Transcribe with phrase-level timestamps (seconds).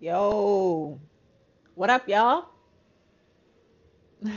[0.00, 1.00] Yo,
[1.74, 2.44] what up, y'all?
[4.24, 4.30] All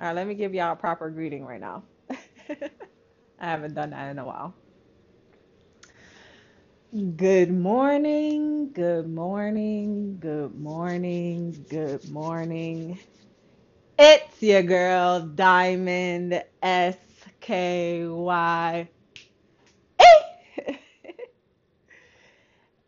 [0.00, 1.84] right, let me give y'all a proper greeting right now.
[2.10, 2.16] I
[3.38, 4.56] haven't done that in a while.
[7.16, 12.98] Good morning, good morning, good morning, good morning.
[13.98, 16.98] It's your girl, Diamond S
[17.40, 18.88] K Y.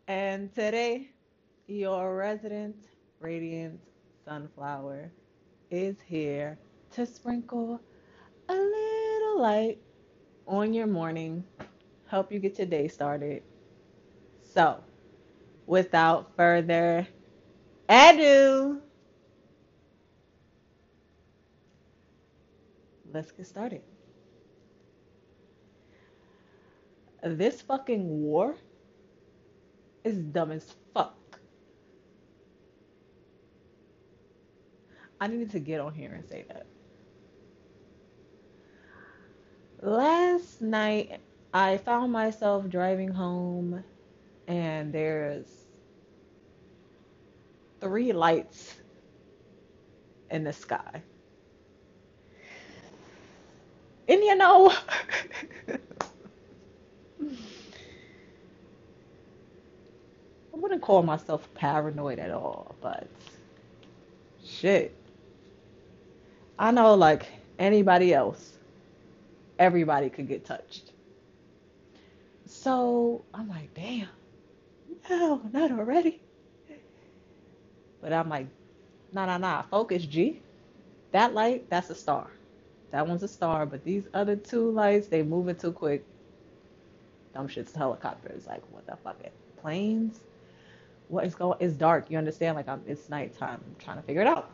[0.07, 1.11] And today,
[1.71, 2.75] your resident
[3.21, 3.79] radiant
[4.25, 5.09] sunflower
[5.69, 6.57] is here
[6.91, 7.79] to sprinkle
[8.49, 9.79] a little light
[10.47, 11.45] on your morning,
[12.07, 13.41] help you get your day started.
[14.41, 14.83] So,
[15.65, 17.07] without further
[17.87, 18.81] ado,
[23.13, 23.81] let's get started.
[27.23, 28.55] This fucking war
[30.03, 31.15] is dumb as fuck.
[35.21, 36.65] I needed to get on here and say that.
[39.83, 41.19] Last night,
[41.53, 43.83] I found myself driving home,
[44.47, 45.45] and there's
[47.79, 48.77] three lights
[50.31, 51.03] in the sky.
[54.07, 54.73] And you know,
[55.69, 55.77] I
[60.53, 63.07] wouldn't call myself paranoid at all, but
[64.43, 64.95] shit.
[66.59, 67.25] I know, like
[67.59, 68.57] anybody else,
[69.59, 70.91] everybody could get touched.
[72.45, 74.07] So I'm like, damn,
[75.09, 76.21] no, not already.
[78.01, 78.47] But I'm like,
[79.13, 80.41] nah, nah, nah, focus, G.
[81.11, 82.27] That light, that's a star.
[82.91, 86.03] That one's a star, but these other two lights, they moving too quick.
[87.33, 88.47] Dumb shit's helicopters.
[88.47, 89.17] Like, what the fuck?
[89.23, 90.19] It planes?
[91.07, 91.57] What is going?
[91.61, 92.09] It's dark.
[92.09, 92.57] You understand?
[92.57, 92.81] Like, I'm.
[92.87, 93.61] It's nighttime.
[93.65, 94.49] I'm trying to figure it out.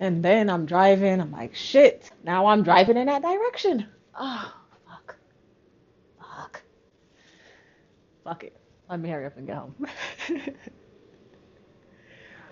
[0.00, 1.20] And then I'm driving.
[1.20, 2.10] I'm like, shit.
[2.24, 3.86] Now I'm driving in that direction.
[4.18, 4.54] Oh,
[4.88, 5.16] fuck,
[6.18, 6.62] fuck,
[8.24, 8.56] fuck it.
[8.88, 9.74] Let me hurry up and get home.
[10.28, 10.54] and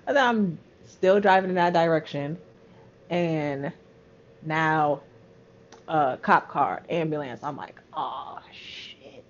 [0.07, 2.39] then I'm still driving in that direction,
[3.11, 3.73] and
[4.43, 5.03] now
[5.89, 7.43] uh, cop car, ambulance.
[7.43, 9.25] I'm like, oh shit.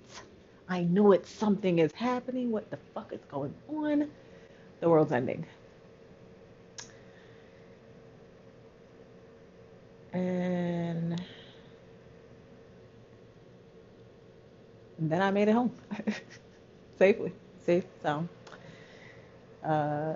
[0.69, 1.27] I knew it.
[1.27, 2.51] Something is happening.
[2.51, 4.11] What the fuck is going on?
[4.81, 5.45] The world's ending.
[10.13, 11.21] And
[14.99, 15.73] then I made it home
[16.99, 17.33] safely,
[17.65, 18.29] safe, sound.
[19.65, 20.15] Uh,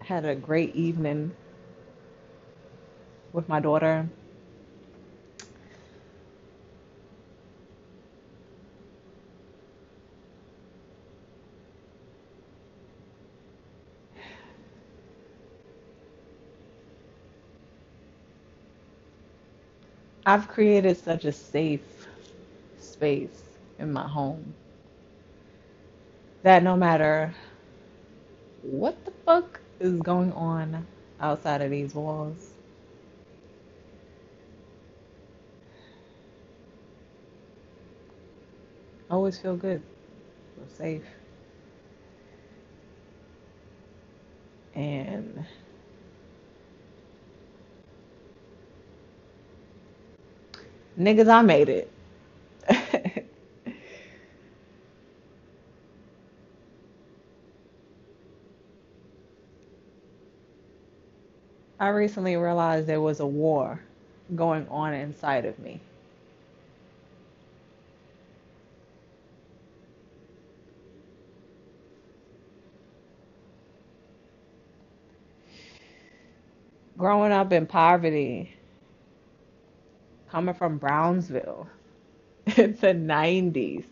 [0.00, 1.32] had a great evening
[3.32, 4.08] with my daughter.
[20.26, 22.08] I've created such a safe
[22.80, 23.42] space
[23.78, 24.54] in my home
[26.42, 27.34] that no matter
[28.62, 30.86] what the fuck is going on
[31.20, 32.52] outside of these walls,
[39.10, 39.82] I always feel good,
[40.56, 41.04] feel safe.
[44.74, 45.46] And
[50.98, 51.90] niggas, I made it.
[61.80, 63.80] I recently realized there was a war
[64.34, 65.80] going on inside of me.
[76.98, 78.55] Growing up in poverty,
[80.36, 81.66] coming from Brownsville.
[82.58, 83.86] In the 90s,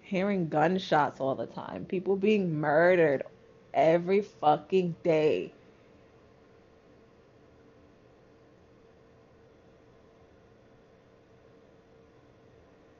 [0.00, 3.22] hearing gunshots all the time, people being murdered
[3.72, 5.54] every fucking day,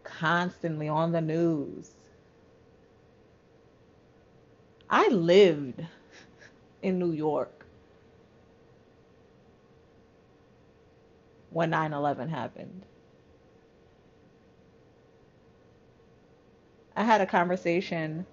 [0.04, 1.94] constantly on the news.
[4.90, 5.86] I lived
[6.82, 7.64] in New York
[11.50, 12.82] when 9 11 happened.
[16.96, 18.26] I had a conversation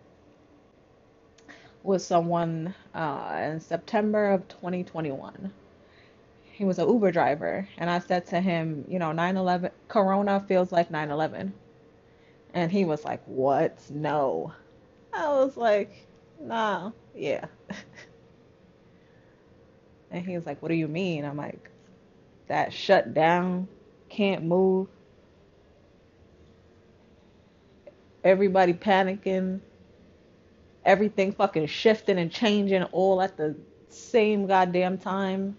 [1.83, 5.53] with someone uh, in September of 2021.
[6.43, 10.71] He was an Uber driver, and I said to him, you know, 9/11 Corona feels
[10.71, 11.53] like 9/11.
[12.55, 13.77] And he was like, "What?
[13.91, 14.53] No."
[15.13, 16.06] I was like,
[16.41, 17.45] "Nah, yeah."
[20.11, 21.69] And he was like, "What do you mean?" I'm like,
[22.47, 23.67] "That shut down,
[24.09, 24.87] can't move,
[28.23, 29.61] everybody panicking,
[30.85, 33.55] everything fucking shifting and changing all at the
[33.89, 35.57] same goddamn time."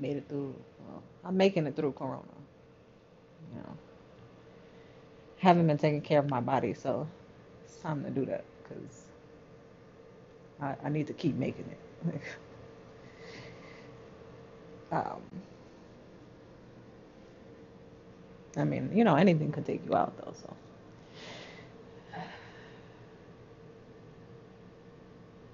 [0.00, 0.54] Made it through.
[0.88, 2.22] Well, I'm making it through Corona.
[3.54, 3.78] You know,
[5.38, 7.08] haven't been taking care of my body, so
[7.64, 9.04] it's time to do that because
[10.60, 12.22] I, I need to keep making it.
[14.92, 15.22] um,
[18.56, 20.34] I mean, you know, anything could take you out though.
[20.40, 20.56] So,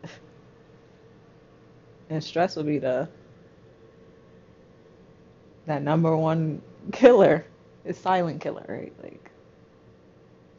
[2.10, 3.08] and stress will be the
[5.66, 6.62] that number one
[6.92, 7.46] killer.
[7.84, 8.92] Is silent killer, right?
[9.02, 9.30] Like,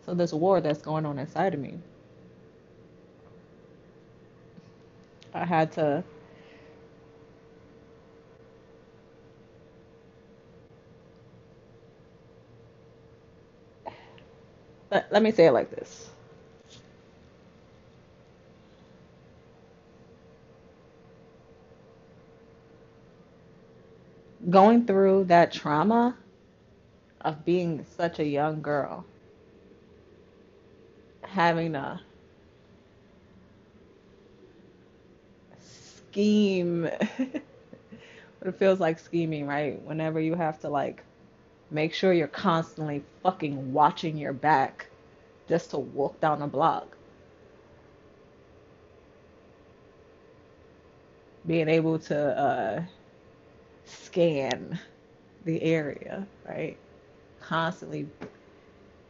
[0.06, 1.76] so this war that's going on inside of me,
[5.34, 6.04] I had to.
[14.92, 16.10] Let, let me say it like this:
[24.50, 26.18] going through that trauma
[27.22, 29.06] of being such a young girl,
[31.24, 32.02] having to
[35.60, 36.84] scheme,
[37.18, 37.44] what
[38.44, 39.82] it feels like scheming, right?
[39.84, 41.04] Whenever you have to like
[41.72, 44.88] make sure you're constantly fucking watching your back
[45.48, 46.98] just to walk down the block,
[51.48, 52.84] being able to uh,
[53.86, 54.80] scan
[55.46, 56.78] the area, right?
[57.42, 58.08] Constantly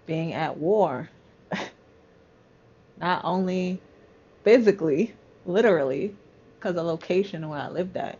[0.06, 1.10] being at war,
[2.98, 3.82] not only
[4.44, 5.16] physically,
[5.46, 6.16] literally,
[6.60, 8.20] because the location where I lived at.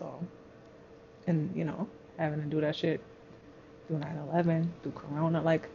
[0.00, 0.26] So,
[1.26, 1.86] and you know,
[2.18, 3.00] having to do that shit
[3.86, 5.68] through 9/11, through Corona, like,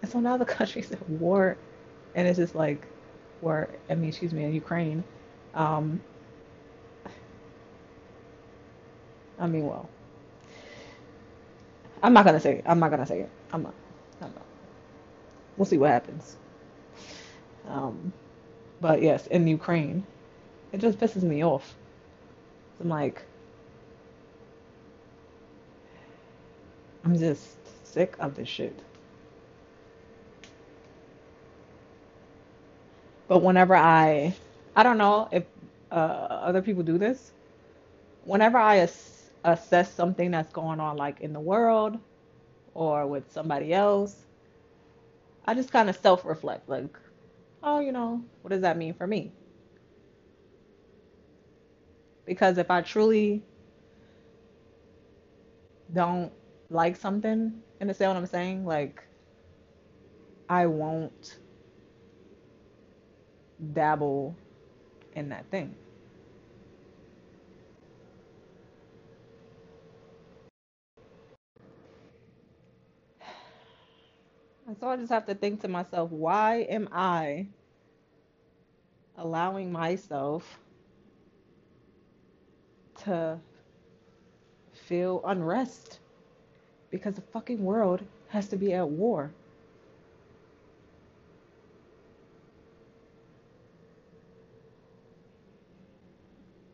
[0.00, 1.58] and so now the country's at war,
[2.14, 2.86] and it's just like,
[3.42, 3.68] war.
[3.90, 5.02] I mean, excuse me, in Ukraine.
[5.54, 6.00] Um,
[9.38, 9.90] I mean, well,
[12.02, 12.64] I'm not gonna say it.
[12.66, 13.30] I'm not gonna say it.
[13.52, 13.74] I'm not.
[14.20, 14.46] I'm not.
[15.56, 16.36] We'll see what happens.
[17.66, 18.12] Um,
[18.80, 20.06] but yes, in Ukraine,
[20.74, 21.74] it just pisses me off.
[22.80, 23.22] I'm like,
[27.04, 27.56] I'm just
[27.86, 28.78] sick of this shit.
[33.28, 34.34] But whenever I,
[34.76, 35.44] I don't know if
[35.92, 37.32] uh, other people do this.
[38.24, 41.98] Whenever I ass- assess something that's going on, like in the world
[42.74, 44.16] or with somebody else,
[45.46, 46.98] I just kind of self-reflect, like,
[47.62, 49.32] oh, you know, what does that mean for me?
[52.26, 53.42] Because if I truly
[55.92, 56.32] don't
[56.70, 58.64] like something, understand what I'm saying?
[58.66, 59.02] Like,
[60.48, 61.38] I won't
[63.72, 64.34] dabble
[65.14, 65.74] in that thing.
[74.66, 77.46] And so I just have to think to myself, why am I
[79.16, 80.58] allowing myself
[83.04, 83.38] to
[84.72, 85.98] feel unrest?
[86.90, 89.30] Because the fucking world has to be at war.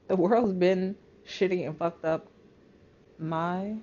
[0.08, 2.26] The world's been shitty and fucked up
[3.18, 3.76] my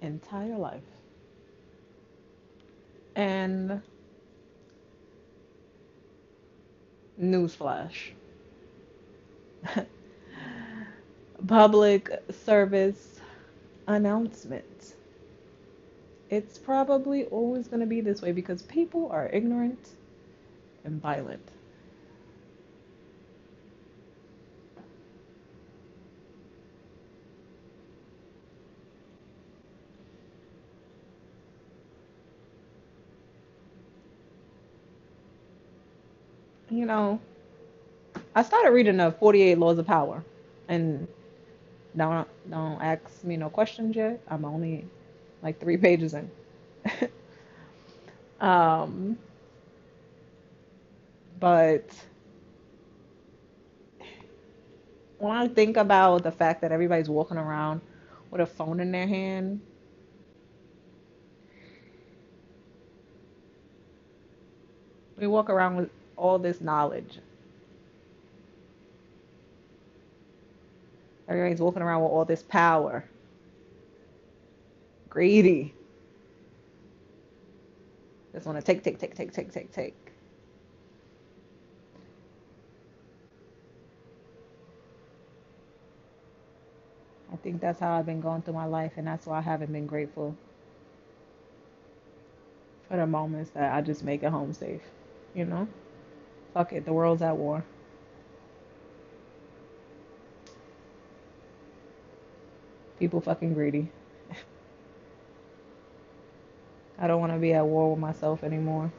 [0.00, 0.82] entire life.
[3.16, 3.82] And
[7.20, 8.10] newsflash,
[11.48, 13.20] public service
[13.88, 14.94] announcement.
[16.30, 19.90] it's probably always going to be this way because people are ignorant
[20.84, 21.48] and violent.
[36.70, 37.20] You know,
[38.34, 40.24] I started reading the 48 Laws of Power,
[40.68, 41.08] and
[41.96, 44.20] don't don't ask me no questions yet.
[44.28, 44.86] I'm only
[45.42, 46.30] like three pages in.
[48.40, 49.18] um,
[51.40, 51.84] but
[55.18, 57.80] when I think about the fact that everybody's walking around
[58.30, 59.60] with a phone in their hand,
[65.18, 67.18] we walk around with all this knowledge.
[71.28, 73.04] Everybody's walking around with all this power.
[75.08, 75.74] Greedy.
[78.32, 79.94] Just want to take, take, take, take, take, take, take.
[87.32, 89.72] I think that's how I've been going through my life, and that's why I haven't
[89.72, 90.36] been grateful
[92.88, 94.82] for the moments that I just make it home safe.
[95.34, 95.68] You know?
[96.54, 97.64] Fuck it, the world's at war.
[102.98, 103.88] People fucking greedy.
[106.98, 108.90] I don't want to be at war with myself anymore.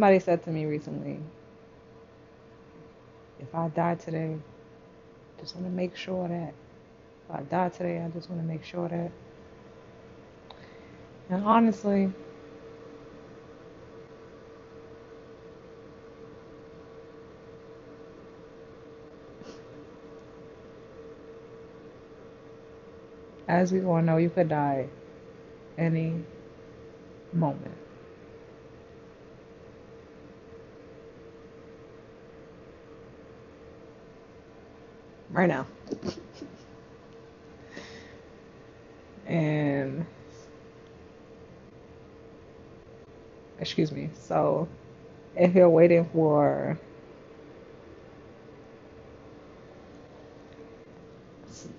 [0.00, 1.18] Somebody said to me recently,
[3.38, 4.34] if I die today,
[5.38, 6.54] just want to make sure that
[7.28, 9.10] if I die today, I just want to make sure that.
[11.28, 12.10] And honestly,
[23.46, 24.88] as we all know, you could die
[25.76, 26.24] any
[27.34, 27.76] moment.
[35.32, 35.66] Right now.
[39.26, 40.06] And
[43.60, 44.10] excuse me.
[44.14, 44.68] So
[45.36, 46.78] if you're waiting for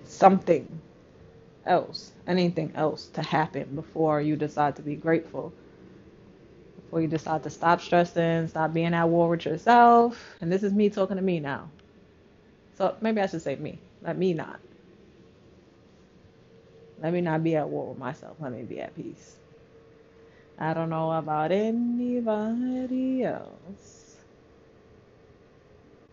[0.05, 0.81] something
[1.65, 5.53] else, anything else to happen before you decide to be grateful,
[6.75, 10.73] before you decide to stop stressing, stop being at war with yourself, and this is
[10.73, 11.69] me talking to me now.
[12.81, 13.77] So maybe I should say me.
[14.01, 14.59] Let me not.
[16.99, 18.37] Let me not be at war with myself.
[18.39, 19.35] Let me be at peace.
[20.57, 24.17] I don't know about anybody else.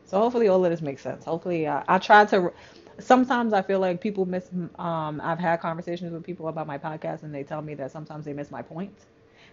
[0.04, 1.24] So hopefully all of this makes sense.
[1.24, 2.52] Hopefully I, I try to.
[2.98, 4.50] Sometimes I feel like people miss.
[4.78, 8.26] Um, I've had conversations with people about my podcast, and they tell me that sometimes
[8.26, 9.06] they miss my point.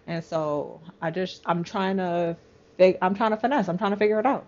[0.05, 2.35] And so I just I'm trying to.
[3.01, 3.69] I'm trying to finesse.
[3.69, 4.45] I'm trying to figure it out.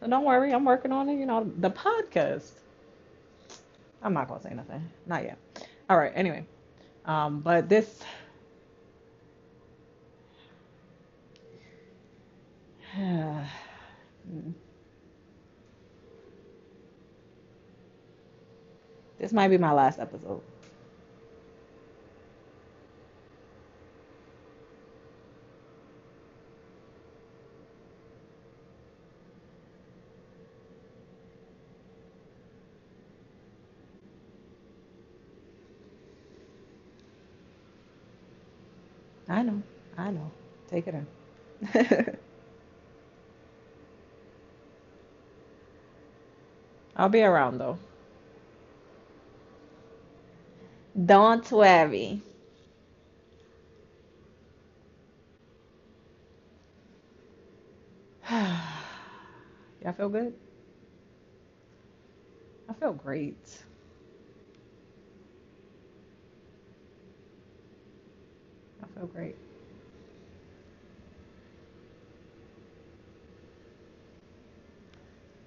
[0.00, 1.18] So don't worry, I'm working on it.
[1.18, 2.50] You know, the podcast.
[4.02, 4.88] I'm not gonna say nothing.
[5.06, 5.38] Not yet.
[5.90, 6.12] All right.
[6.14, 6.46] Anyway,
[7.04, 8.00] um, but this.
[19.18, 20.42] This might be my last episode.
[39.28, 39.62] I know.
[39.96, 40.30] I know.
[40.68, 41.06] Take it in.
[46.96, 47.78] I'll be around though.
[51.06, 52.22] Don't worry.
[58.30, 60.34] Y'all feel good?
[62.68, 63.64] I feel great.
[68.98, 69.36] so great.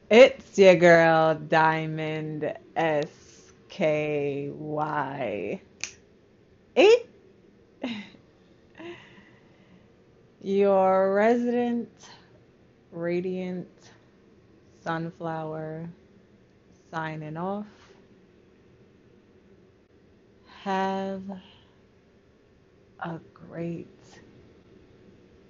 [0.10, 5.62] It's your girl, Diamond S K Y.
[6.76, 7.10] It
[10.42, 11.90] Your resident,
[12.92, 13.68] radiant
[14.84, 15.90] sunflower
[16.92, 17.68] signing off.
[20.64, 21.24] Have
[23.02, 23.88] a great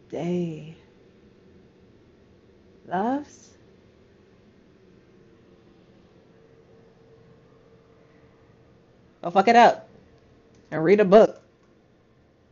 [0.09, 0.75] day.
[2.87, 3.49] Loves.
[9.23, 9.87] Go fuck it up
[10.71, 11.40] and read a book.